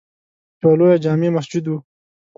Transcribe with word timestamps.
یوه 0.61 0.75
لویه 0.79 0.97
جامع 1.03 1.29
مسجد 1.35 1.65
وه. 1.67 1.77